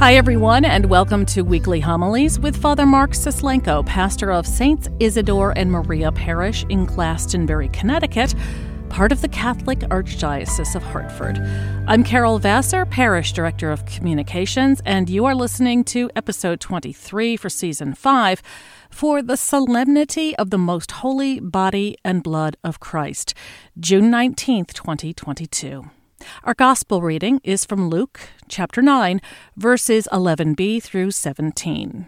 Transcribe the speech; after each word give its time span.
Hi, 0.00 0.14
everyone, 0.14 0.64
and 0.64 0.86
welcome 0.86 1.26
to 1.26 1.42
Weekly 1.42 1.78
Homilies 1.78 2.40
with 2.40 2.56
Father 2.56 2.86
Mark 2.86 3.10
Suslenko, 3.10 3.84
pastor 3.84 4.32
of 4.32 4.46
Saints 4.46 4.88
Isidore 4.98 5.52
and 5.58 5.70
Maria 5.70 6.10
Parish 6.10 6.64
in 6.70 6.86
Glastonbury, 6.86 7.68
Connecticut, 7.68 8.34
part 8.88 9.12
of 9.12 9.20
the 9.20 9.28
Catholic 9.28 9.80
Archdiocese 9.80 10.74
of 10.74 10.82
Hartford. 10.82 11.36
I'm 11.86 12.02
Carol 12.02 12.38
Vassar, 12.38 12.86
Parish 12.86 13.34
Director 13.34 13.70
of 13.70 13.84
Communications, 13.84 14.80
and 14.86 15.10
you 15.10 15.26
are 15.26 15.34
listening 15.34 15.84
to 15.84 16.10
episode 16.16 16.60
23 16.60 17.36
for 17.36 17.50
season 17.50 17.92
5 17.92 18.42
for 18.88 19.20
the 19.20 19.36
Solemnity 19.36 20.34
of 20.36 20.48
the 20.48 20.56
Most 20.56 20.92
Holy 20.92 21.40
Body 21.40 21.98
and 22.06 22.22
Blood 22.22 22.56
of 22.64 22.80
Christ, 22.80 23.34
June 23.78 24.10
19th, 24.10 24.72
2022. 24.72 25.90
Our 26.44 26.54
gospel 26.54 27.02
reading 27.02 27.40
is 27.44 27.64
from 27.64 27.88
Luke 27.88 28.20
chapter 28.48 28.82
9, 28.82 29.20
verses 29.56 30.08
11b 30.12 30.82
through 30.82 31.10
17. 31.10 32.06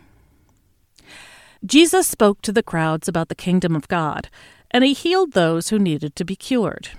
Jesus 1.65 2.07
spoke 2.09 2.43
to 2.43 2.53
the 2.53 2.63
crowds 2.63 3.09
about 3.09 3.29
the 3.29 3.35
kingdom 3.35 3.77
of 3.77 3.89
God, 3.89 4.29
and 4.71 4.83
he 4.85 4.93
healed 4.93 5.33
those 5.33 5.69
who 5.69 5.79
needed 5.79 6.17
to 6.17 6.25
be 6.25 6.35
cured. 6.35 6.91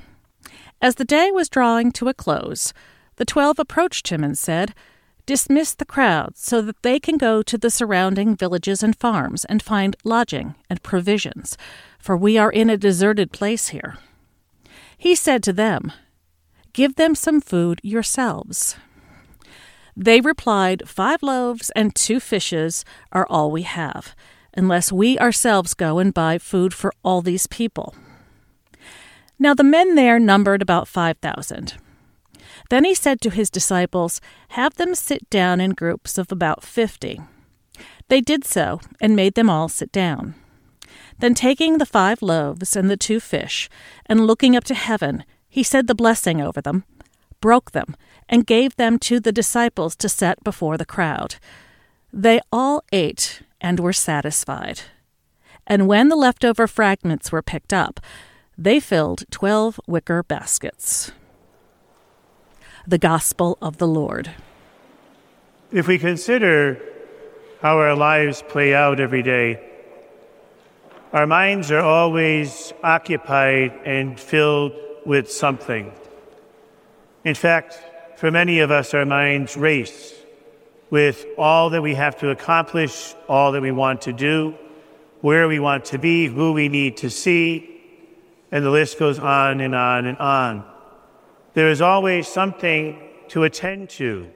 As 0.82 0.96
the 0.96 1.06
day 1.06 1.32
was 1.32 1.50
drawing 1.50 1.92
to 1.94 2.08
a 2.08 2.14
close, 2.14 2.74
the 3.18 3.26
twelve 3.26 3.60
approached 3.60 4.10
him 4.10 4.24
and 4.24 4.38
said, 4.38 4.74
Dismiss 5.26 5.74
the 5.74 5.86
crowds 5.86 6.42
so 6.42 6.62
that 6.62 6.82
they 6.82 7.00
can 7.00 7.18
go 7.18 7.42
to 7.44 7.58
the 7.58 7.70
surrounding 7.70 8.36
villages 8.36 8.84
and 8.84 8.96
farms 8.96 9.46
and 9.46 9.64
find 9.64 9.96
lodging 10.04 10.56
and 10.70 10.84
provisions, 10.84 11.58
for 11.98 12.18
we 12.18 12.38
are 12.38 12.52
in 12.52 12.70
a 12.70 12.78
deserted 12.78 13.32
place 13.32 13.70
here. 13.70 13.98
He 14.98 15.16
said 15.16 15.42
to 15.44 15.54
them, 15.54 15.94
Give 16.74 16.96
them 16.96 17.14
some 17.16 17.40
food 17.40 17.80
yourselves. 17.84 18.76
They 19.96 20.22
replied, 20.22 20.90
Five 20.90 21.22
loaves 21.22 21.70
and 21.76 21.94
two 21.94 22.20
fishes 22.20 22.84
are 23.12 23.28
all 23.30 23.52
we 23.52 23.62
have, 23.62 24.16
unless 24.56 24.92
we 24.92 25.20
ourselves 25.20 25.76
go 25.76 26.00
and 26.00 26.14
buy 26.14 26.40
food 26.40 26.74
for 26.74 26.92
all 27.04 27.22
these 27.22 27.46
people. 27.46 27.96
Now 29.38 29.54
the 29.54 29.64
men 29.64 29.96
there 29.96 30.20
numbered 30.20 30.62
about 30.62 30.88
five 30.88 31.18
thousand. 31.20 31.76
Then 32.70 32.86
he 32.86 32.96
said 32.96 33.22
to 33.22 33.30
his 33.30 33.52
disciples, 33.52 34.20
Have 34.50 34.76
them 34.76 34.96
sit 34.96 35.30
down 35.30 35.62
in 35.62 35.72
groups 35.72 36.18
of 36.18 36.32
about 36.32 36.64
fifty. 36.64 37.22
They 38.08 38.22
did 38.22 38.46
so, 38.46 38.80
and 39.00 39.16
made 39.16 39.36
them 39.36 39.50
all 39.50 39.70
sit 39.70 39.92
down. 39.92 40.36
Then 41.20 41.36
taking 41.36 41.78
the 41.78 41.86
five 41.86 42.22
loaves 42.22 42.76
and 42.76 42.90
the 42.90 42.98
two 42.98 43.20
fish, 43.20 43.70
and 44.08 44.26
looking 44.26 44.56
up 44.56 44.64
to 44.66 44.76
heaven, 44.76 45.24
he 45.54 45.62
said 45.62 45.86
the 45.86 45.94
blessing 45.94 46.42
over 46.42 46.62
them, 46.62 46.84
broke 47.40 47.74
them, 47.74 47.96
and 48.28 48.48
gave 48.48 48.76
them 48.76 48.98
to 48.98 49.20
the 49.20 49.32
disciples 49.32 49.96
to 49.96 50.10
set 50.10 50.44
before 50.44 50.80
the 50.80 50.86
crowd. 50.96 51.36
They 52.12 52.42
all 52.52 52.84
ate 52.92 53.44
and 53.62 53.80
were 53.80 53.94
satisfied. 53.94 54.82
And 55.68 55.88
when 55.88 56.10
the 56.10 56.16
leftover 56.16 56.66
fragments 56.66 57.32
were 57.32 57.44
picked 57.44 57.72
up, 57.72 58.00
they 58.58 58.80
filled 58.80 59.26
twelve 59.30 59.80
wicker 59.86 60.24
baskets. 60.24 61.12
The 62.88 62.98
Gospel 62.98 63.60
of 63.62 63.78
the 63.78 63.88
Lord. 63.88 64.32
If 65.72 65.88
we 65.88 66.00
consider 66.00 66.82
how 67.62 67.78
our 67.78 67.96
lives 67.96 68.44
play 68.50 68.74
out 68.74 69.00
every 69.00 69.22
day, 69.22 69.62
our 71.12 71.28
minds 71.28 71.70
are 71.70 71.86
always 71.86 72.74
occupied 72.82 73.72
and 73.86 74.20
filled 74.20 74.74
with 75.06 75.32
something. 75.32 75.92
In 77.24 77.36
fact, 77.36 77.82
for 78.18 78.32
many 78.32 78.60
of 78.60 78.72
us, 78.72 78.94
our 78.94 79.06
minds 79.06 79.58
race 79.58 80.14
with 80.90 81.26
all 81.38 81.72
that 81.72 81.82
we 81.82 81.96
have 81.96 82.20
to 82.20 82.30
accomplish, 82.30 83.16
all 83.28 83.52
that 83.54 83.62
we 83.62 83.72
want 83.72 84.02
to 84.04 84.14
do, 84.14 84.56
where 85.22 85.48
we 85.48 85.60
want 85.60 85.86
to 85.86 85.98
be, 85.98 86.28
who 86.28 86.54
we 86.54 86.70
need 86.70 86.98
to 86.98 87.10
see, 87.10 87.82
and 88.52 88.64
the 88.64 88.70
list 88.70 89.00
goes 89.00 89.18
on 89.18 89.62
and 89.62 89.74
on 89.74 90.06
and 90.06 90.18
on. 90.20 90.64
There 91.54 91.70
is 91.70 91.82
always 91.82 92.28
something 92.28 93.02
to 93.30 93.44
attend 93.44 93.90
to. 93.92 94.30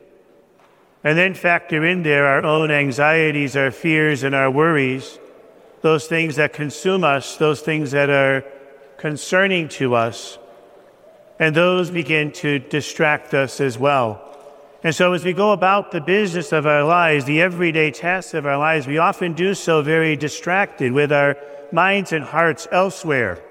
And 1.03 1.17
then 1.17 1.35
factor 1.35 1.85
in 1.85 2.03
there 2.03 2.25
our 2.25 2.43
own 2.43 2.71
anxieties, 2.71 3.55
our 3.55 3.69
fears, 3.69 4.23
and 4.23 4.33
our 4.33 4.49
worries, 4.49 5.19
those 5.81 6.07
things 6.07 6.37
that 6.37 6.53
consume 6.53 7.03
us, 7.03 7.37
those 7.37 7.61
things 7.61 7.91
that 7.91 8.09
are 8.09 8.43
concerning 8.97 9.69
to 9.69 9.93
us 9.93 10.39
and 11.39 11.55
those 11.55 11.89
begin 11.91 12.31
to 12.31 12.59
distract 12.59 13.33
us 13.33 13.61
as 13.61 13.77
well. 13.77 14.23
And 14.83 14.93
so, 14.93 15.13
as 15.13 15.25
we 15.25 15.33
go 15.33 15.51
about 15.51 15.91
the 15.91 16.01
business 16.01 16.51
of 16.51 16.65
our 16.65 16.83
lives, 16.83 17.25
the 17.25 17.41
everyday 17.41 17.91
tasks 17.91 18.33
of 18.33 18.45
our 18.45 18.57
lives, 18.57 18.87
we 18.87 18.99
often 18.99 19.33
do 19.33 19.53
so 19.53 19.81
very 19.81 20.15
distracted 20.15 20.91
with 20.91 21.11
our 21.11 21.35
minds 21.71 22.13
and 22.13 22.23
hearts 22.23 22.67
elsewhere 22.71 23.41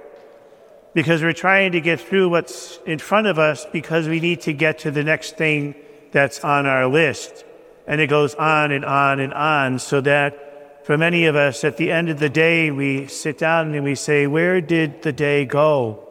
because 0.95 1.23
we're 1.23 1.33
trying 1.33 1.73
to 1.73 1.81
get 1.81 2.01
through 2.01 2.31
what's 2.31 2.79
in 2.87 2.99
front 2.99 3.27
of 3.27 3.39
us 3.39 3.67
because 3.67 4.09
we 4.09 4.21
need 4.21 4.41
to 4.41 4.53
get 4.53 4.79
to 4.79 4.91
the 4.91 5.05
next 5.05 5.37
thing 5.37 5.75
that's 6.11 6.43
on 6.43 6.65
our 6.65 6.87
list. 6.87 7.45
And 7.87 8.01
it 8.01 8.07
goes 8.07 8.35
on 8.37 8.73
and 8.73 8.85
on 8.85 9.21
and 9.21 9.35
on, 9.35 9.79
so 9.79 10.01
that 10.01 10.87
for 10.87 10.97
many 10.97 11.27
of 11.27 11.37
us, 11.37 11.65
at 11.65 11.77
the 11.77 11.91
end 11.91 12.09
of 12.09 12.19
the 12.19 12.31
day, 12.31 12.71
we 12.71 13.09
sit 13.09 13.37
down 13.37 13.75
and 13.75 13.85
we 13.85 13.97
say, 13.97 14.27
Where 14.27 14.61
did 14.61 15.03
the 15.03 15.13
day 15.13 15.45
go? 15.45 16.06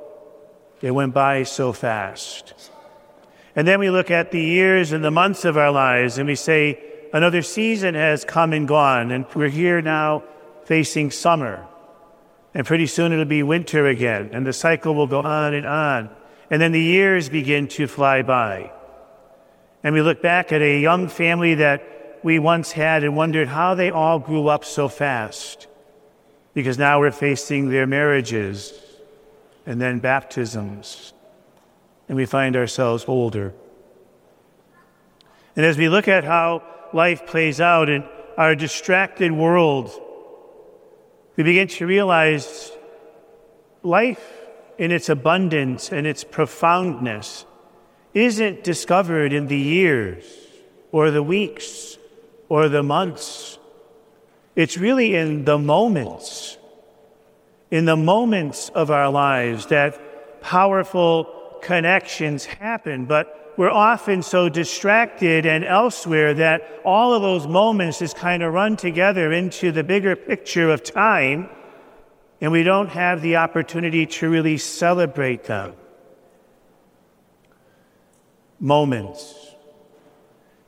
It 0.86 0.92
went 0.92 1.16
by 1.16 1.42
so 1.42 1.74
fast. 1.74 2.54
And 3.56 3.68
then 3.68 3.80
we 3.80 3.90
look 3.90 4.12
at 4.12 4.30
the 4.30 4.40
years 4.40 4.92
and 4.92 5.04
the 5.04 5.10
months 5.10 5.44
of 5.44 5.58
our 5.58 5.72
lives 5.72 6.20
and 6.20 6.28
we 6.28 6.36
say, 6.36 6.80
another 7.12 7.42
season 7.42 7.96
has 7.96 8.24
come 8.24 8.54
and 8.54 8.68
gone, 8.68 9.10
and 9.10 9.26
we're 9.34 9.50
here 9.50 9.82
now 9.82 10.22
facing 10.66 11.10
summer. 11.10 11.66
And 12.54 12.68
pretty 12.68 12.86
soon 12.86 13.12
it'll 13.12 13.26
be 13.26 13.42
winter 13.42 13.88
again, 13.88 14.30
and 14.32 14.46
the 14.46 14.54
cycle 14.54 14.94
will 14.94 15.08
go 15.08 15.22
on 15.22 15.56
and 15.56 15.66
on. 15.66 16.12
And 16.52 16.62
then 16.62 16.72
the 16.72 16.80
years 16.80 17.30
begin 17.30 17.68
to 17.70 17.88
fly 17.88 18.22
by. 18.22 18.72
And 19.84 19.96
we 19.96 20.04
look 20.04 20.22
back 20.22 20.52
at 20.52 20.62
a 20.62 20.80
young 20.80 21.08
family 21.08 21.56
that 21.56 22.20
we 22.22 22.38
once 22.38 22.74
had 22.74 23.04
and 23.04 23.18
wondered 23.18 23.48
how 23.48 23.74
they 23.74 23.90
all 23.90 24.20
grew 24.20 24.50
up 24.50 24.64
so 24.64 24.88
fast. 24.88 25.66
Because 26.54 26.78
now 26.78 27.00
we're 27.00 27.10
facing 27.10 27.70
their 27.70 27.88
marriages, 27.88 28.72
and 29.66 29.82
then 29.82 30.00
baptisms, 30.00 31.14
and 32.08 32.16
we 32.16 32.26
find 32.26 32.56
ourselves 32.56 33.06
older. 33.08 33.54
And 35.56 35.66
as 35.66 35.78
we 35.78 35.90
look 35.90 36.08
at 36.08 36.24
how 36.24 36.64
life 36.94 37.26
plays 37.26 37.60
out 37.60 37.90
in 37.90 38.04
our 38.38 38.56
distracted 38.56 39.32
world, 39.32 39.92
we 41.36 41.44
begin 41.44 41.68
to 41.68 41.88
realize 41.88 42.72
life 43.84 44.24
in 44.78 44.92
its 44.92 45.10
abundance 45.10 45.92
and 45.92 46.06
its 46.06 46.24
profoundness 46.24 47.46
isn't 48.14 48.64
discovered 48.64 49.34
in 49.34 49.48
the 49.48 49.58
years 49.58 50.26
or 50.92 51.12
the 51.12 51.24
weeks 51.24 51.98
or 52.50 52.70
the 52.70 52.84
months. 52.84 53.58
It's 54.56 54.78
really 54.78 55.16
in 55.16 55.46
the 55.46 55.58
moments 55.58 56.58
in 57.76 57.84
the 57.84 57.98
moments 57.98 58.70
of 58.70 58.90
our 58.90 59.10
lives 59.10 59.66
that 59.66 60.42
powerful 60.42 61.60
connections 61.62 62.46
happen, 62.46 63.04
but 63.04 63.54
we're 63.58 63.70
often 63.70 64.24
so 64.24 64.48
distracted 64.48 65.46
and 65.46 65.66
elsewhere 65.66 66.34
that 66.34 66.62
all 66.86 67.14
of 67.14 67.22
those 67.22 67.46
moments 67.46 68.00
just 68.00 68.16
kind 68.16 68.42
of 68.44 68.54
run 68.54 68.78
together 68.78 69.34
into 69.34 69.74
the 69.74 69.84
bigger 69.84 70.16
picture 70.16 70.70
of 70.70 70.84
time, 70.84 71.50
and 72.40 72.50
we 72.50 72.64
don't 72.64 72.88
have 72.88 73.22
the 73.22 73.36
opportunity 73.36 74.06
to 74.06 74.30
really 74.30 74.58
celebrate 74.58 75.44
them. 75.44 75.74
Moments. 78.58 79.36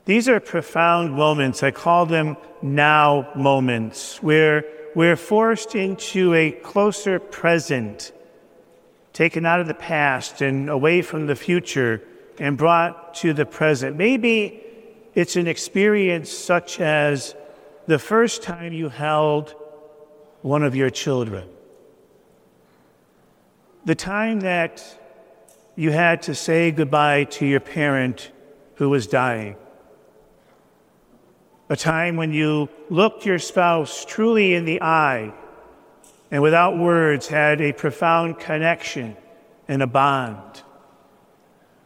These 0.03 0.27
are 0.27 0.41
profound 0.41 1.13
moments. 1.13 1.63
I 1.63 1.71
call 1.71 2.05
them 2.05 2.35
now 2.61 3.31
moments, 3.33 4.21
where 4.21 4.65
we're 4.97 5.15
forced 5.15 5.75
into 5.75 6.33
a 6.33 6.49
closer 6.51 7.19
present, 7.19 8.11
taken 9.13 9.45
out 9.45 9.59
of 9.59 9.67
the 9.67 9.75
past 9.75 10.41
and 10.41 10.71
away 10.71 11.03
from 11.03 11.27
the 11.27 11.35
future 11.35 12.01
and 12.39 12.57
brought 12.57 13.13
to 13.13 13.31
the 13.31 13.45
present. 13.45 13.95
Maybe 13.95 14.59
it's 15.13 15.35
an 15.35 15.45
experience 15.45 16.31
such 16.31 16.79
as 16.79 17.35
the 17.85 17.99
first 17.99 18.41
time 18.41 18.73
you 18.73 18.89
held 18.89 19.53
one 20.41 20.63
of 20.63 20.75
your 20.75 20.89
children, 20.89 21.47
the 23.85 23.93
time 23.93 24.39
that 24.39 24.83
you 25.75 25.91
had 25.91 26.23
to 26.23 26.33
say 26.33 26.71
goodbye 26.71 27.25
to 27.25 27.45
your 27.45 27.59
parent 27.59 28.31
who 28.77 28.89
was 28.89 29.05
dying 29.05 29.57
a 31.69 31.75
time 31.75 32.15
when 32.15 32.31
you 32.31 32.69
looked 32.89 33.25
your 33.25 33.39
spouse 33.39 34.05
truly 34.05 34.53
in 34.53 34.65
the 34.65 34.81
eye 34.81 35.33
and 36.31 36.41
without 36.41 36.77
words 36.77 37.27
had 37.27 37.61
a 37.61 37.73
profound 37.73 38.39
connection 38.39 39.15
and 39.67 39.81
a 39.81 39.87
bond. 39.87 40.63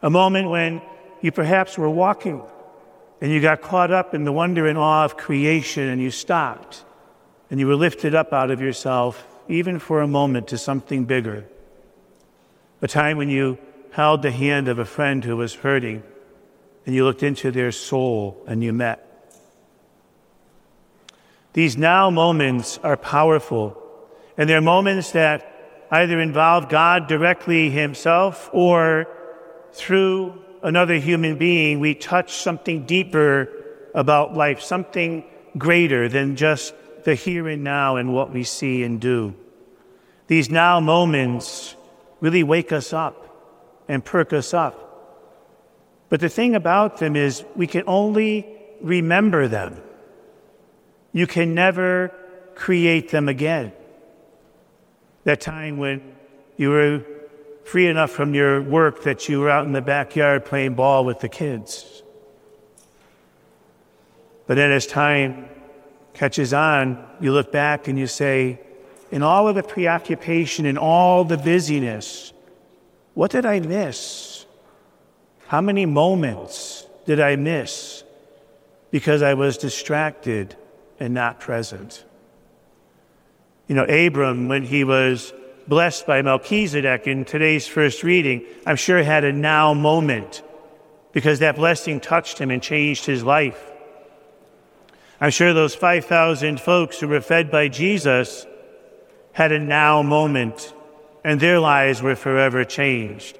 A 0.00 0.10
moment 0.10 0.50
when 0.50 0.82
you 1.20 1.32
perhaps 1.32 1.76
were 1.76 1.90
walking 1.90 2.42
and 3.20 3.30
you 3.30 3.40
got 3.40 3.60
caught 3.60 3.90
up 3.90 4.14
in 4.14 4.24
the 4.24 4.32
wonder 4.32 4.66
and 4.66 4.78
awe 4.78 5.04
of 5.04 5.16
creation 5.16 5.88
and 5.88 6.00
you 6.00 6.10
stopped 6.10 6.84
and 7.50 7.60
you 7.60 7.66
were 7.66 7.76
lifted 7.76 8.14
up 8.14 8.32
out 8.32 8.50
of 8.50 8.60
yourself, 8.60 9.26
even 9.48 9.78
for 9.78 10.00
a 10.00 10.08
moment, 10.08 10.48
to 10.48 10.58
something 10.58 11.04
bigger. 11.04 11.44
A 12.80 12.88
time 12.88 13.16
when 13.16 13.28
you 13.28 13.58
held 13.92 14.22
the 14.22 14.30
hand 14.30 14.68
of 14.68 14.78
a 14.78 14.84
friend 14.84 15.22
who 15.22 15.36
was 15.36 15.54
hurting 15.54 16.02
and 16.86 16.94
you 16.94 17.04
looked 17.04 17.22
into 17.22 17.50
their 17.50 17.70
soul 17.70 18.42
and 18.46 18.64
you 18.64 18.72
met. 18.72 19.11
These 21.52 21.76
now 21.76 22.10
moments 22.10 22.78
are 22.82 22.96
powerful, 22.96 23.76
and 24.36 24.48
they're 24.48 24.62
moments 24.62 25.12
that 25.12 25.86
either 25.90 26.20
involve 26.20 26.68
God 26.68 27.06
directly 27.06 27.68
Himself 27.68 28.48
or 28.52 29.06
through 29.72 30.42
another 30.62 30.94
human 30.94 31.36
being, 31.36 31.80
we 31.80 31.94
touch 31.94 32.32
something 32.32 32.86
deeper 32.86 33.50
about 33.94 34.34
life, 34.34 34.60
something 34.62 35.24
greater 35.58 36.08
than 36.08 36.36
just 36.36 36.74
the 37.04 37.14
here 37.14 37.48
and 37.48 37.64
now 37.64 37.96
and 37.96 38.14
what 38.14 38.32
we 38.32 38.44
see 38.44 38.82
and 38.82 39.00
do. 39.00 39.34
These 40.28 40.50
now 40.50 40.80
moments 40.80 41.74
really 42.20 42.42
wake 42.42 42.72
us 42.72 42.92
up 42.92 43.18
and 43.88 44.04
perk 44.04 44.32
us 44.32 44.54
up. 44.54 44.78
But 46.08 46.20
the 46.20 46.28
thing 46.28 46.54
about 46.54 46.98
them 46.98 47.16
is 47.16 47.44
we 47.56 47.66
can 47.66 47.82
only 47.86 48.46
remember 48.80 49.48
them. 49.48 49.82
You 51.12 51.26
can 51.26 51.54
never 51.54 52.12
create 52.54 53.10
them 53.10 53.28
again. 53.28 53.72
That 55.24 55.40
time 55.40 55.78
when 55.78 56.16
you 56.56 56.70
were 56.70 57.04
free 57.64 57.86
enough 57.86 58.10
from 58.10 58.34
your 58.34 58.60
work 58.60 59.04
that 59.04 59.28
you 59.28 59.40
were 59.40 59.50
out 59.50 59.66
in 59.66 59.72
the 59.72 59.80
backyard 59.80 60.44
playing 60.44 60.74
ball 60.74 61.04
with 61.04 61.20
the 61.20 61.28
kids. 61.28 62.02
But 64.46 64.56
then 64.56 64.70
as 64.70 64.86
time 64.86 65.48
catches 66.14 66.52
on, 66.52 67.04
you 67.20 67.32
look 67.32 67.52
back 67.52 67.88
and 67.88 67.98
you 67.98 68.06
say, 68.06 68.60
in 69.10 69.22
all 69.22 69.46
of 69.48 69.54
the 69.54 69.62
preoccupation 69.62 70.66
and 70.66 70.78
all 70.78 71.24
the 71.24 71.36
busyness, 71.36 72.32
what 73.14 73.30
did 73.30 73.46
I 73.46 73.60
miss? 73.60 74.46
How 75.46 75.60
many 75.60 75.86
moments 75.86 76.86
did 77.06 77.20
I 77.20 77.36
miss 77.36 78.04
because 78.90 79.22
I 79.22 79.34
was 79.34 79.58
distracted 79.58 80.56
and 81.00 81.14
not 81.14 81.40
present? 81.40 82.04
You 83.68 83.74
know, 83.74 83.84
Abram, 83.84 84.48
when 84.48 84.64
he 84.64 84.84
was 84.84 85.32
blessed 85.66 86.06
by 86.06 86.22
Melchizedek 86.22 87.06
in 87.06 87.24
today's 87.24 87.66
first 87.66 88.02
reading, 88.02 88.44
I'm 88.66 88.76
sure 88.76 89.02
had 89.02 89.24
a 89.24 89.32
now 89.32 89.74
moment 89.74 90.42
because 91.12 91.38
that 91.38 91.56
blessing 91.56 92.00
touched 92.00 92.38
him 92.38 92.50
and 92.50 92.62
changed 92.62 93.06
his 93.06 93.22
life. 93.22 93.70
I'm 95.20 95.30
sure 95.30 95.52
those 95.52 95.74
5,000 95.74 96.60
folks 96.60 96.98
who 96.98 97.08
were 97.08 97.20
fed 97.20 97.50
by 97.50 97.68
Jesus 97.68 98.46
had 99.32 99.52
a 99.52 99.58
now 99.58 100.02
moment 100.02 100.74
and 101.24 101.38
their 101.38 101.60
lives 101.60 102.02
were 102.02 102.16
forever 102.16 102.64
changed. 102.64 103.38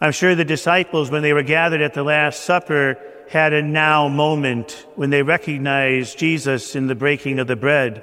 I'm 0.00 0.12
sure 0.12 0.34
the 0.34 0.44
disciples, 0.44 1.10
when 1.10 1.22
they 1.22 1.32
were 1.32 1.42
gathered 1.42 1.80
at 1.80 1.94
the 1.94 2.04
Last 2.04 2.44
Supper, 2.44 2.98
had 3.28 3.52
a 3.52 3.62
now 3.62 4.08
moment 4.08 4.86
when 4.94 5.10
they 5.10 5.22
recognized 5.22 6.18
Jesus 6.18 6.74
in 6.74 6.86
the 6.86 6.94
breaking 6.94 7.38
of 7.38 7.46
the 7.46 7.56
bread, 7.56 8.02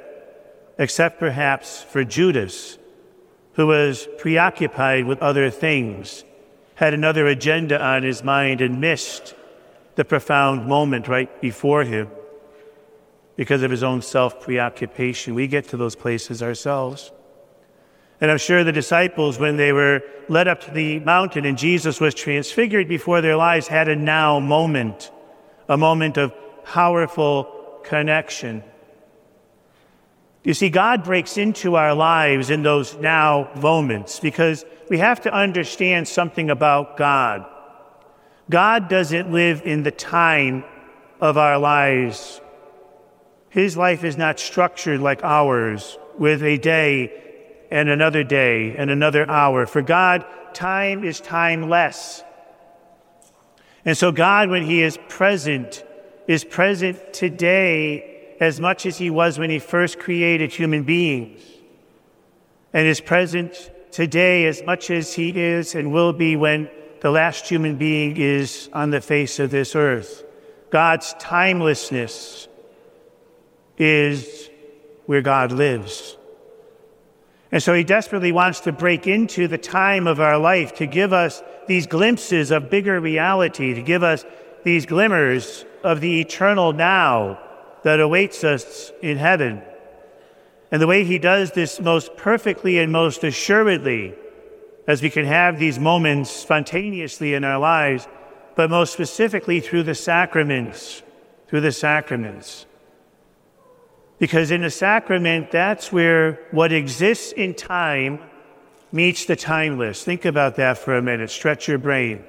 except 0.78 1.20
perhaps 1.20 1.84
for 1.84 2.04
Judas 2.04 2.78
who 3.54 3.68
was 3.68 4.08
preoccupied 4.18 5.06
with 5.06 5.22
other 5.22 5.50
things, 5.50 6.24
had 6.76 6.94
another 6.94 7.26
agenda 7.28 7.82
on 7.82 8.04
his 8.04 8.24
mind, 8.24 8.62
and 8.62 8.82
missed 8.82 9.34
the 9.96 10.06
profound 10.06 10.68
moment 10.68 11.08
right 11.08 11.42
before 11.42 11.84
him 11.84 12.10
because 13.38 13.64
of 13.64 13.72
his 13.72 13.82
own 13.82 14.02
self 14.02 14.42
preoccupation. 14.42 15.34
We 15.36 15.48
get 15.48 15.70
to 15.70 15.78
those 15.78 15.96
places 15.96 16.44
ourselves. 16.44 17.12
And 18.22 18.32
I'm 18.32 18.38
sure 18.38 18.64
the 18.64 18.72
disciples, 18.72 19.40
when 19.40 19.58
they 19.58 19.74
were 19.74 20.02
led 20.30 20.48
up 20.48 20.62
to 20.62 20.72
the 20.72 21.00
mountain 21.00 21.46
and 21.46 21.58
Jesus 21.58 22.00
was 22.00 22.14
transfigured 22.14 22.88
before 22.88 23.22
their 23.22 23.36
lives, 23.36 23.68
had 23.68 23.88
a 23.88 23.96
now 23.96 24.40
moment, 24.40 25.12
a 25.68 25.78
moment 25.78 26.18
of 26.18 26.34
powerful 26.64 27.80
connection 27.84 28.64
you 30.46 30.54
see, 30.54 30.70
God 30.70 31.04
breaks 31.04 31.40
into 31.40 31.76
our 31.76 31.96
lives 31.96 32.52
in 32.52 32.62
those 32.62 32.96
now 32.96 33.50
moments 33.60 34.20
because 34.20 34.64
we 34.92 35.00
have 35.00 35.22
to 35.22 35.34
understand 35.34 36.08
something 36.08 36.52
about 36.52 36.98
God. 36.98 37.48
God 38.48 38.88
doesn't 38.88 39.32
live 39.32 39.64
in 39.66 39.82
the 39.82 39.92
time 39.92 40.64
of 41.20 41.36
our 41.40 41.58
lives. 41.58 42.40
His 43.50 43.76
life 43.76 44.04
is 44.04 44.18
not 44.18 44.40
structured 44.40 45.02
like 45.02 45.24
ours 45.24 45.98
with 46.20 46.44
a 46.44 46.60
day 46.60 47.12
and 47.72 47.90
another 47.90 48.24
day 48.24 48.76
and 48.78 48.92
another 48.92 49.28
hour. 49.28 49.66
For 49.66 49.82
God, 49.82 50.26
time 50.54 51.04
is 51.04 51.20
timeless. 51.20 52.24
And 53.86 53.98
so, 53.98 54.12
God, 54.12 54.50
when 54.50 54.64
He 54.64 54.82
is 54.82 54.98
present, 55.08 55.84
is 56.28 56.44
present 56.44 57.14
today 57.14 58.12
as 58.40 58.60
much 58.60 58.86
as 58.86 58.98
he 58.98 59.10
was 59.10 59.40
when 59.40 59.50
he 59.50 59.60
first 59.60 60.00
created 60.00 60.52
human 60.52 60.84
beings, 60.84 61.42
and 62.74 62.88
is 62.88 63.00
present 63.00 63.72
today 63.92 64.46
as 64.46 64.62
much 64.64 64.92
as 64.92 65.14
he 65.14 65.30
is 65.30 65.76
and 65.76 65.92
will 65.92 66.12
be 66.12 66.36
when 66.36 66.70
the 67.02 67.12
last 67.12 67.48
human 67.48 67.78
being 67.78 68.18
is 68.18 68.70
on 68.74 68.90
the 68.90 69.00
face 69.00 69.40
of 69.40 69.52
this 69.52 69.76
earth. 69.76 70.24
God's 70.70 71.16
timelessness 71.20 72.48
is 73.78 74.50
where 75.06 75.22
God 75.22 75.52
lives. 75.52 76.18
And 77.52 77.64
so 77.64 77.74
he 77.74 77.86
desperately 77.86 78.34
wants 78.34 78.62
to 78.62 78.74
break 78.74 79.08
into 79.08 79.48
the 79.48 79.58
time 79.58 80.08
of 80.08 80.20
our 80.20 80.38
life 80.38 80.76
to 80.76 80.88
give 80.88 81.14
us 81.14 81.42
these 81.68 81.88
glimpses 81.88 82.52
of 82.52 82.70
bigger 82.70 83.00
reality, 83.00 83.74
to 83.74 83.82
give 83.82 84.04
us 84.04 84.26
these 84.64 84.86
glimmers 84.86 85.66
of 85.84 86.02
the 86.02 86.20
eternal 86.20 86.74
now 86.74 87.40
that 87.84 88.00
awaits 88.00 88.44
us 88.44 88.92
in 89.02 89.18
heaven. 89.18 89.62
And 90.72 90.82
the 90.82 90.88
way 90.88 91.04
he 91.04 91.20
does 91.20 91.52
this 91.52 91.80
most 91.80 92.18
perfectly 92.18 92.80
and 92.80 92.92
most 92.92 93.24
assuredly, 93.24 94.16
as 94.88 95.02
we 95.02 95.10
can 95.10 95.26
have 95.26 95.60
these 95.60 95.80
moments 95.80 96.32
spontaneously 96.32 97.34
in 97.34 97.44
our 97.44 97.60
lives, 97.60 98.08
but 98.56 98.70
most 98.70 98.94
specifically 98.94 99.60
through 99.60 99.84
the 99.84 99.96
sacraments, 99.96 101.04
through 101.48 101.62
the 101.62 101.72
sacraments. 101.72 102.66
Because 104.18 104.50
in 104.50 104.62
the 104.62 104.72
sacrament, 104.72 105.52
that's 105.52 105.92
where 105.92 106.40
what 106.52 106.72
exists 106.72 107.32
in 107.34 107.54
time 107.54 108.20
meets 108.92 109.26
the 109.26 109.36
timeless. 109.36 110.04
Think 110.04 110.26
about 110.26 110.56
that 110.56 110.78
for 110.78 110.96
a 110.96 111.02
minute. 111.02 111.30
Stretch 111.30 111.68
your 111.68 111.78
brain. 111.78 112.24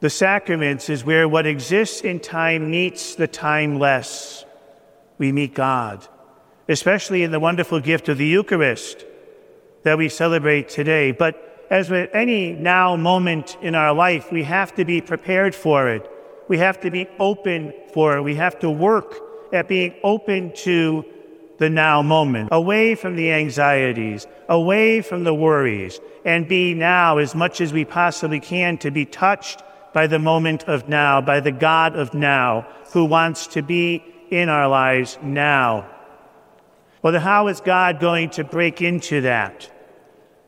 The 0.00 0.10
sacraments 0.10 0.90
is 0.90 1.04
where 1.04 1.28
what 1.28 1.46
exists 1.46 2.00
in 2.00 2.18
time 2.18 2.70
meets 2.70 3.14
the 3.14 3.28
timeless. 3.28 4.44
We 5.18 5.30
meet 5.30 5.54
God, 5.54 6.06
especially 6.68 7.22
in 7.22 7.30
the 7.30 7.38
wonderful 7.38 7.78
gift 7.78 8.08
of 8.08 8.18
the 8.18 8.26
Eucharist 8.26 9.04
that 9.84 9.98
we 9.98 10.08
celebrate 10.08 10.68
today. 10.68 11.12
But 11.12 11.66
as 11.70 11.88
with 11.88 12.10
any 12.12 12.52
now 12.52 12.96
moment 12.96 13.56
in 13.62 13.74
our 13.74 13.94
life, 13.94 14.32
we 14.32 14.42
have 14.42 14.74
to 14.74 14.84
be 14.84 15.00
prepared 15.00 15.54
for 15.54 15.88
it. 15.88 16.10
We 16.48 16.58
have 16.58 16.80
to 16.80 16.90
be 16.90 17.08
open 17.20 17.72
for 17.94 18.16
it. 18.16 18.22
We 18.22 18.34
have 18.34 18.58
to 18.58 18.70
work 18.70 19.14
at 19.52 19.68
being 19.68 19.94
open 20.02 20.52
to 20.56 21.04
the 21.62 21.70
now 21.70 22.02
moment, 22.02 22.48
away 22.50 22.96
from 22.96 23.14
the 23.14 23.30
anxieties, 23.30 24.26
away 24.48 25.00
from 25.00 25.22
the 25.22 25.32
worries, 25.32 26.00
and 26.24 26.48
be 26.48 26.74
now 26.74 27.18
as 27.18 27.36
much 27.36 27.60
as 27.60 27.72
we 27.72 27.84
possibly 27.84 28.40
can 28.40 28.76
to 28.78 28.90
be 28.90 29.04
touched 29.04 29.62
by 29.92 30.08
the 30.08 30.18
moment 30.18 30.64
of 30.64 30.88
now, 30.88 31.20
by 31.20 31.38
the 31.38 31.52
God 31.52 31.94
of 31.94 32.14
now, 32.14 32.66
who 32.92 33.04
wants 33.04 33.46
to 33.46 33.62
be 33.62 34.02
in 34.28 34.48
our 34.48 34.66
lives 34.66 35.16
now. 35.22 35.88
Well, 37.00 37.12
then 37.12 37.22
how 37.22 37.46
is 37.46 37.60
God 37.60 38.00
going 38.00 38.30
to 38.30 38.42
break 38.42 38.82
into 38.82 39.20
that? 39.20 39.70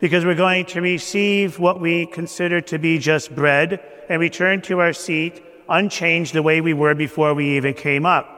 Because 0.01 0.25
we're 0.25 0.35
going 0.35 0.67
to 0.67 0.81
receive 0.81 1.61
what 1.61 1.81
we 1.81 2.07
consider 2.07 2.61
to 2.63 2.79
be 2.79 2.99
just 2.99 3.33
bread 3.33 3.81
and 4.09 4.21
return 4.21 4.63
to 4.63 4.81
our 4.81 4.93
seat 4.93 5.41
unchanged 5.69 6.35
the 6.35 6.43
way 6.43 6.61
we 6.61 6.75
were 6.75 6.95
before 6.97 7.35
we 7.35 7.57
even 7.57 7.73
came 7.73 8.05
up. 8.05 8.34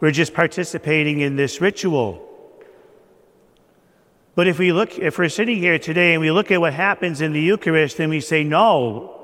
We're 0.00 0.12
just 0.12 0.34
participating 0.34 1.20
in 1.20 1.36
this 1.36 1.60
ritual. 1.60 2.24
But 4.34 4.46
if 4.46 4.58
we 4.58 4.72
look, 4.72 4.98
if 4.98 5.18
we're 5.18 5.28
sitting 5.28 5.58
here 5.58 5.78
today 5.78 6.12
and 6.12 6.20
we 6.20 6.30
look 6.30 6.52
at 6.52 6.60
what 6.60 6.72
happens 6.72 7.20
in 7.20 7.32
the 7.32 7.40
Eucharist 7.40 7.98
and 7.98 8.08
we 8.08 8.20
say, 8.20 8.44
no, 8.44 9.18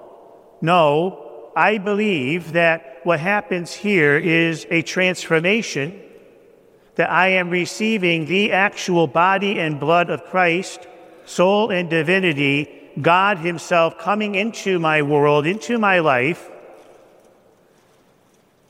no, 0.61 1.51
I 1.55 1.79
believe 1.79 2.53
that 2.53 3.01
what 3.05 3.21
happens 3.21 3.73
here 3.73 4.17
is 4.17 4.67
a 4.71 4.83
transformation, 4.83 6.01
that 6.97 7.11
I 7.11 7.29
am 7.29 7.51
receiving 7.51 8.27
the 8.27 8.51
actual 8.51 9.07
body 9.07 9.61
and 9.61 9.79
blood 9.79 10.11
of 10.11 10.25
Christ, 10.25 10.89
soul 11.25 11.71
and 11.71 11.89
divinity, 11.89 12.91
God 13.01 13.39
Himself 13.39 13.99
coming 13.99 14.35
into 14.35 14.81
my 14.81 15.03
world, 15.03 15.47
into 15.47 15.79
my 15.79 16.01
life, 16.01 16.51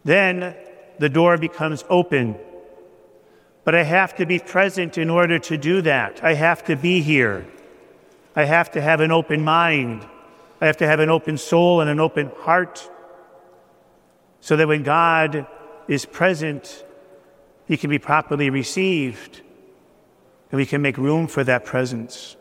then 0.05 0.55
the 0.99 1.09
door 1.09 1.37
becomes 1.39 1.85
open. 1.89 2.37
But 3.65 3.75
I 3.75 3.83
have 3.83 4.17
to 4.17 4.27
be 4.27 4.39
present 4.39 4.99
in 4.99 5.11
order 5.11 5.39
to 5.39 5.57
do 5.57 5.83
that. 5.83 6.23
I 6.23 6.35
have 6.35 6.65
to 6.65 6.77
be 6.77 7.01
here. 7.01 7.47
I 8.37 8.45
have 8.45 8.73
to 8.73 8.81
have 8.81 9.01
an 9.01 9.11
open 9.11 9.43
mind. 9.43 10.07
I 10.61 10.67
have 10.67 10.77
to 10.79 10.87
have 10.87 11.01
an 11.01 11.09
open 11.09 11.39
soul 11.39 11.81
and 11.81 11.91
an 11.91 12.01
open 12.01 12.31
heart 12.41 12.91
so 14.41 14.57
that 14.57 14.69
when 14.69 14.83
God 14.83 15.47
is 15.89 16.05
present, 16.05 16.85
He 17.67 17.77
can 17.77 17.91
be 17.91 17.99
properly 17.99 18.51
received 18.51 19.41
and 20.51 20.59
we 20.59 20.67
can 20.67 20.83
make 20.83 20.99
room 20.99 21.27
for 21.27 21.43
that 21.45 21.65
presence. 21.65 22.37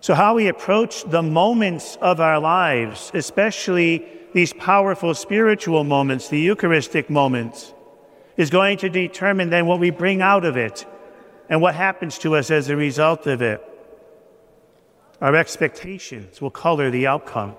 So, 0.00 0.14
how 0.14 0.34
we 0.34 0.46
approach 0.46 1.04
the 1.04 1.22
moments 1.22 1.96
of 2.00 2.20
our 2.20 2.38
lives, 2.38 3.10
especially 3.14 4.06
these 4.32 4.52
powerful 4.52 5.14
spiritual 5.14 5.82
moments, 5.82 6.28
the 6.28 6.38
Eucharistic 6.38 7.10
moments, 7.10 7.72
is 8.36 8.50
going 8.50 8.78
to 8.78 8.88
determine 8.88 9.50
then 9.50 9.66
what 9.66 9.80
we 9.80 9.90
bring 9.90 10.22
out 10.22 10.44
of 10.44 10.56
it 10.56 10.86
and 11.48 11.60
what 11.60 11.74
happens 11.74 12.18
to 12.18 12.36
us 12.36 12.50
as 12.50 12.68
a 12.68 12.76
result 12.76 13.26
of 13.26 13.42
it. 13.42 13.60
Our 15.20 15.34
expectations 15.34 16.40
will 16.40 16.50
color 16.50 16.90
the 16.90 17.08
outcome. 17.08 17.56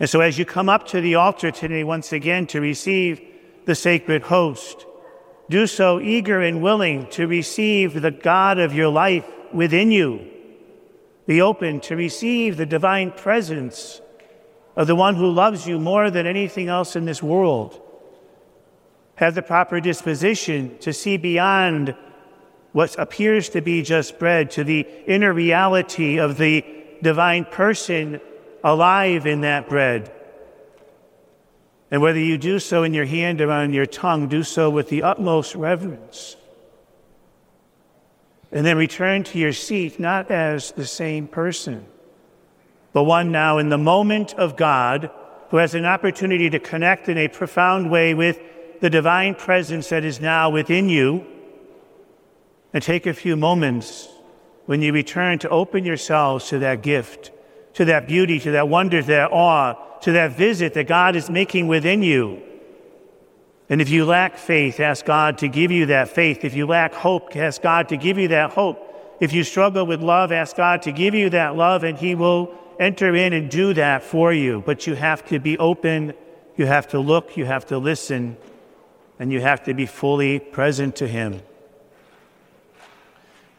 And 0.00 0.10
so, 0.10 0.20
as 0.20 0.36
you 0.36 0.44
come 0.44 0.68
up 0.68 0.88
to 0.88 1.00
the 1.00 1.14
altar 1.14 1.52
today 1.52 1.84
once 1.84 2.12
again 2.12 2.48
to 2.48 2.60
receive 2.60 3.20
the 3.66 3.76
sacred 3.76 4.22
host, 4.22 4.84
do 5.48 5.68
so 5.68 6.00
eager 6.00 6.40
and 6.40 6.60
willing 6.60 7.06
to 7.10 7.28
receive 7.28 8.02
the 8.02 8.10
God 8.10 8.58
of 8.58 8.74
your 8.74 8.88
life 8.88 9.30
within 9.52 9.92
you. 9.92 10.33
Be 11.26 11.40
open 11.40 11.80
to 11.80 11.96
receive 11.96 12.56
the 12.56 12.66
divine 12.66 13.10
presence 13.12 14.00
of 14.76 14.86
the 14.86 14.94
one 14.94 15.14
who 15.14 15.30
loves 15.30 15.66
you 15.66 15.78
more 15.78 16.10
than 16.10 16.26
anything 16.26 16.68
else 16.68 16.96
in 16.96 17.04
this 17.04 17.22
world. 17.22 17.80
Have 19.16 19.34
the 19.34 19.42
proper 19.42 19.80
disposition 19.80 20.76
to 20.78 20.92
see 20.92 21.16
beyond 21.16 21.94
what 22.72 22.98
appears 22.98 23.48
to 23.50 23.60
be 23.60 23.82
just 23.82 24.18
bread 24.18 24.50
to 24.50 24.64
the 24.64 24.86
inner 25.06 25.32
reality 25.32 26.18
of 26.18 26.36
the 26.36 26.64
divine 27.02 27.44
person 27.44 28.20
alive 28.64 29.26
in 29.26 29.42
that 29.42 29.68
bread. 29.68 30.12
And 31.90 32.02
whether 32.02 32.18
you 32.18 32.36
do 32.36 32.58
so 32.58 32.82
in 32.82 32.92
your 32.92 33.04
hand 33.04 33.40
or 33.40 33.50
on 33.52 33.72
your 33.72 33.86
tongue, 33.86 34.26
do 34.26 34.42
so 34.42 34.68
with 34.68 34.88
the 34.88 35.04
utmost 35.04 35.54
reverence. 35.54 36.36
And 38.54 38.64
then 38.64 38.78
return 38.78 39.24
to 39.24 39.38
your 39.38 39.52
seat 39.52 40.00
not 40.00 40.30
as 40.30 40.72
the 40.72 40.86
same 40.86 41.28
person 41.28 41.86
but 42.94 43.04
one 43.04 43.32
now 43.32 43.58
in 43.58 43.68
the 43.68 43.76
moment 43.76 44.32
of 44.34 44.56
God 44.56 45.10
who 45.50 45.58
has 45.58 45.74
an 45.74 45.84
opportunity 45.84 46.48
to 46.48 46.60
connect 46.60 47.08
in 47.08 47.18
a 47.18 47.28
profound 47.28 47.90
way 47.90 48.14
with 48.14 48.40
the 48.80 48.88
divine 48.88 49.34
presence 49.34 49.88
that 49.88 50.04
is 50.04 50.20
now 50.20 50.48
within 50.48 50.88
you. 50.88 51.26
And 52.72 52.82
take 52.82 53.06
a 53.06 53.12
few 53.12 53.36
moments 53.36 54.08
when 54.66 54.80
you 54.80 54.92
return 54.92 55.38
to 55.40 55.48
open 55.48 55.84
yourselves 55.84 56.48
to 56.48 56.60
that 56.60 56.82
gift, 56.82 57.32
to 57.74 57.84
that 57.84 58.06
beauty, 58.06 58.38
to 58.40 58.52
that 58.52 58.68
wonder, 58.68 59.00
to 59.00 59.06
that 59.08 59.32
awe, 59.32 59.74
to 60.00 60.12
that 60.12 60.36
visit 60.36 60.74
that 60.74 60.86
God 60.86 61.16
is 61.16 61.28
making 61.28 61.66
within 61.66 62.02
you. 62.02 62.42
And 63.68 63.80
if 63.80 63.88
you 63.88 64.04
lack 64.04 64.36
faith, 64.36 64.78
ask 64.78 65.04
God 65.04 65.38
to 65.38 65.48
give 65.48 65.70
you 65.70 65.86
that 65.86 66.08
faith. 66.08 66.44
If 66.44 66.54
you 66.54 66.66
lack 66.66 66.92
hope, 66.92 67.34
ask 67.34 67.62
God 67.62 67.88
to 67.88 67.96
give 67.96 68.18
you 68.18 68.28
that 68.28 68.50
hope. 68.50 68.90
If 69.20 69.32
you 69.32 69.42
struggle 69.42 69.86
with 69.86 70.02
love, 70.02 70.32
ask 70.32 70.56
God 70.56 70.82
to 70.82 70.92
give 70.92 71.14
you 71.14 71.30
that 71.30 71.56
love, 71.56 71.82
and 71.84 71.96
He 71.96 72.14
will 72.14 72.54
enter 72.78 73.14
in 73.14 73.32
and 73.32 73.50
do 73.50 73.74
that 73.74 74.02
for 74.02 74.32
you, 74.32 74.62
but 74.66 74.86
you 74.86 74.94
have 74.94 75.24
to 75.28 75.38
be 75.38 75.56
open, 75.58 76.12
you 76.56 76.66
have 76.66 76.88
to 76.88 76.98
look, 76.98 77.36
you 77.36 77.44
have 77.44 77.66
to 77.66 77.78
listen, 77.78 78.36
and 79.18 79.32
you 79.32 79.40
have 79.40 79.62
to 79.64 79.74
be 79.74 79.86
fully 79.86 80.38
present 80.38 80.96
to 80.96 81.08
Him. 81.08 81.40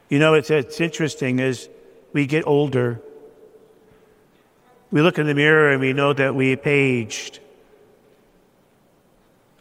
You 0.09 0.19
know, 0.19 0.33
it's, 0.33 0.51
it's 0.51 0.79
interesting 0.81 1.39
as 1.39 1.69
we 2.13 2.27
get 2.27 2.45
older, 2.45 3.01
we 4.91 5.01
look 5.01 5.17
in 5.17 5.25
the 5.25 5.33
mirror 5.33 5.71
and 5.71 5.81
we 5.81 5.93
know 5.93 6.13
that 6.13 6.35
we've 6.35 6.65
aged. 6.65 7.39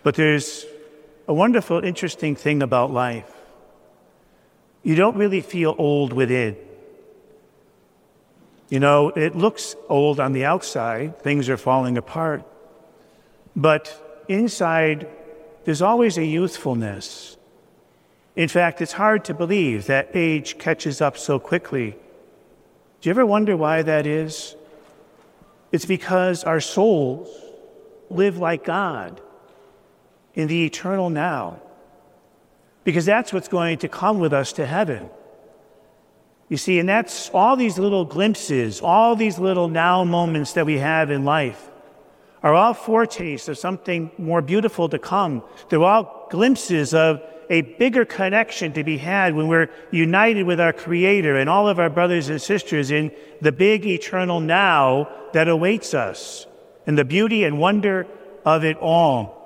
But 0.04 0.16
there's 0.16 0.66
a 1.26 1.32
wonderful, 1.34 1.82
interesting 1.82 2.36
thing 2.36 2.62
about 2.62 2.92
life. 2.92 3.32
You 4.82 4.94
don't 4.94 5.16
really 5.16 5.40
feel 5.40 5.74
old 5.78 6.12
within. 6.12 6.56
You 8.68 8.80
know, 8.80 9.08
it 9.08 9.34
looks 9.34 9.74
old 9.88 10.20
on 10.20 10.32
the 10.32 10.44
outside, 10.44 11.18
things 11.20 11.48
are 11.48 11.56
falling 11.56 11.96
apart. 11.96 12.44
But 13.56 14.24
inside, 14.28 15.08
there's 15.64 15.80
always 15.80 16.18
a 16.18 16.24
youthfulness. 16.24 17.38
In 18.36 18.48
fact, 18.48 18.82
it's 18.82 18.92
hard 18.92 19.24
to 19.26 19.34
believe 19.34 19.86
that 19.86 20.10
age 20.12 20.58
catches 20.58 21.00
up 21.00 21.16
so 21.16 21.38
quickly. 21.38 21.92
Do 23.00 23.08
you 23.08 23.10
ever 23.10 23.24
wonder 23.24 23.56
why 23.56 23.80
that 23.80 24.06
is? 24.06 24.54
It's 25.72 25.86
because 25.86 26.44
our 26.44 26.60
souls 26.60 27.28
live 28.10 28.36
like 28.36 28.64
God 28.64 29.22
in 30.34 30.48
the 30.48 30.64
eternal 30.64 31.10
now. 31.10 31.60
Because 32.84 33.06
that's 33.06 33.32
what's 33.32 33.48
going 33.48 33.78
to 33.78 33.88
come 33.88 34.18
with 34.20 34.32
us 34.32 34.52
to 34.54 34.66
heaven. 34.66 35.08
You 36.48 36.56
see, 36.56 36.78
and 36.78 36.88
that's 36.88 37.30
all 37.30 37.56
these 37.56 37.78
little 37.78 38.04
glimpses, 38.04 38.80
all 38.82 39.16
these 39.16 39.38
little 39.38 39.68
now 39.68 40.04
moments 40.04 40.52
that 40.52 40.66
we 40.66 40.78
have 40.78 41.10
in 41.10 41.24
life 41.24 41.70
are 42.42 42.54
all 42.54 42.74
foretastes 42.74 43.48
of 43.48 43.56
something 43.56 44.10
more 44.18 44.42
beautiful 44.42 44.86
to 44.90 44.98
come. 44.98 45.42
They're 45.70 45.82
all 45.82 46.28
glimpses 46.30 46.92
of 46.92 47.22
a 47.48 47.62
bigger 47.62 48.04
connection 48.04 48.74
to 48.74 48.84
be 48.84 48.98
had 48.98 49.34
when 49.34 49.48
we're 49.48 49.70
united 49.90 50.44
with 50.44 50.60
our 50.60 50.72
Creator 50.72 51.36
and 51.36 51.48
all 51.48 51.68
of 51.68 51.78
our 51.78 51.88
brothers 51.88 52.28
and 52.28 52.40
sisters 52.40 52.90
in 52.90 53.12
the 53.40 53.52
big 53.52 53.86
eternal 53.86 54.40
now 54.40 55.08
that 55.32 55.48
awaits 55.48 55.94
us 55.94 56.46
and 56.86 56.98
the 56.98 57.04
beauty 57.04 57.44
and 57.44 57.58
wonder 57.58 58.06
of 58.44 58.62
it 58.62 58.76
all. 58.76 59.43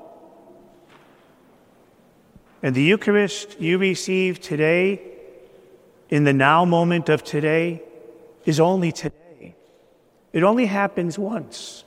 And 2.62 2.74
the 2.74 2.82
Eucharist 2.82 3.60
you 3.60 3.78
receive 3.78 4.40
today 4.40 5.00
in 6.10 6.24
the 6.24 6.32
now 6.32 6.64
moment 6.64 7.08
of 7.08 7.22
today 7.22 7.82
is 8.44 8.58
only 8.58 8.92
today. 8.92 9.54
It 10.32 10.42
only 10.42 10.66
happens 10.66 11.18
once. 11.18 11.84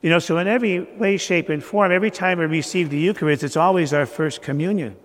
You 0.00 0.10
know, 0.10 0.18
so 0.18 0.38
in 0.38 0.46
every 0.46 0.80
way, 0.80 1.16
shape, 1.16 1.48
and 1.48 1.62
form, 1.62 1.90
every 1.90 2.10
time 2.10 2.38
we 2.38 2.46
receive 2.46 2.90
the 2.90 2.98
Eucharist, 2.98 3.42
it's 3.42 3.56
always 3.56 3.92
our 3.92 4.06
first 4.06 4.42
communion. 4.42 4.96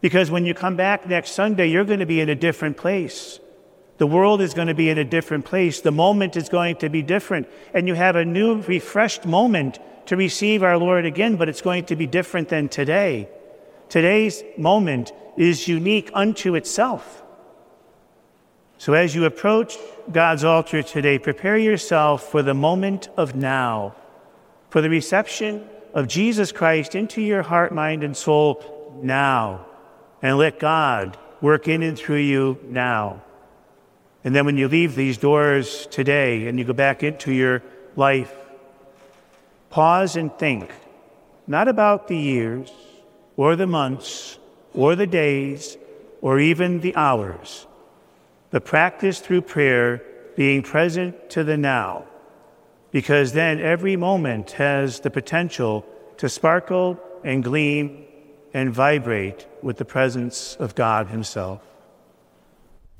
Because 0.00 0.30
when 0.30 0.44
you 0.46 0.54
come 0.54 0.76
back 0.76 1.06
next 1.06 1.32
Sunday, 1.32 1.66
you're 1.66 1.84
going 1.84 2.00
to 2.00 2.06
be 2.06 2.20
in 2.20 2.28
a 2.28 2.34
different 2.34 2.76
place. 2.76 3.38
The 4.04 4.08
world 4.08 4.42
is 4.42 4.52
going 4.52 4.68
to 4.68 4.74
be 4.74 4.90
in 4.90 4.98
a 4.98 5.04
different 5.04 5.46
place. 5.46 5.80
The 5.80 5.90
moment 5.90 6.36
is 6.36 6.50
going 6.50 6.76
to 6.76 6.90
be 6.90 7.00
different. 7.00 7.48
And 7.72 7.88
you 7.88 7.94
have 7.94 8.16
a 8.16 8.24
new, 8.26 8.60
refreshed 8.60 9.24
moment 9.24 9.78
to 10.04 10.14
receive 10.14 10.62
our 10.62 10.76
Lord 10.76 11.06
again, 11.06 11.36
but 11.36 11.48
it's 11.48 11.62
going 11.62 11.86
to 11.86 11.96
be 11.96 12.06
different 12.06 12.50
than 12.50 12.68
today. 12.68 13.30
Today's 13.88 14.42
moment 14.58 15.12
is 15.38 15.68
unique 15.68 16.10
unto 16.12 16.54
itself. 16.54 17.22
So 18.76 18.92
as 18.92 19.14
you 19.14 19.24
approach 19.24 19.78
God's 20.12 20.44
altar 20.44 20.82
today, 20.82 21.18
prepare 21.18 21.56
yourself 21.56 22.30
for 22.30 22.42
the 22.42 22.52
moment 22.52 23.08
of 23.16 23.34
now, 23.34 23.94
for 24.68 24.82
the 24.82 24.90
reception 24.90 25.66
of 25.94 26.08
Jesus 26.08 26.52
Christ 26.52 26.94
into 26.94 27.22
your 27.22 27.40
heart, 27.40 27.72
mind, 27.72 28.04
and 28.04 28.14
soul 28.14 29.00
now. 29.02 29.64
And 30.20 30.36
let 30.36 30.58
God 30.58 31.16
work 31.40 31.68
in 31.68 31.82
and 31.82 31.98
through 31.98 32.16
you 32.16 32.58
now. 32.68 33.22
And 34.24 34.34
then 34.34 34.46
when 34.46 34.56
you 34.56 34.68
leave 34.68 34.94
these 34.94 35.18
doors 35.18 35.86
today 35.90 36.48
and 36.48 36.58
you 36.58 36.64
go 36.64 36.72
back 36.72 37.02
into 37.02 37.30
your 37.30 37.62
life, 37.94 38.34
pause 39.68 40.16
and 40.16 40.32
think, 40.38 40.70
not 41.46 41.68
about 41.68 42.08
the 42.08 42.16
years 42.16 42.72
or 43.36 43.54
the 43.54 43.66
months 43.66 44.38
or 44.72 44.96
the 44.96 45.06
days 45.06 45.76
or 46.22 46.40
even 46.40 46.80
the 46.80 46.96
hours, 46.96 47.66
but 48.50 48.64
practice 48.64 49.20
through 49.20 49.42
prayer 49.42 50.02
being 50.36 50.62
present 50.62 51.28
to 51.30 51.44
the 51.44 51.56
now, 51.56 52.06
because 52.92 53.32
then 53.32 53.60
every 53.60 53.94
moment 53.94 54.52
has 54.52 55.00
the 55.00 55.10
potential 55.10 55.84
to 56.16 56.28
sparkle 56.28 56.98
and 57.24 57.44
gleam 57.44 58.04
and 58.54 58.72
vibrate 58.72 59.46
with 59.62 59.76
the 59.76 59.84
presence 59.84 60.56
of 60.58 60.74
God 60.74 61.08
Himself. 61.08 61.60